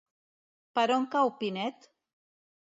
[0.79, 1.89] Per on cau Pinet?